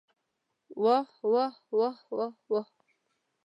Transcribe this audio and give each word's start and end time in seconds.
واه 0.83 1.09
واه 1.31 1.55
واه 1.77 1.97
واوا 2.15 2.27
واوا. 2.53 2.63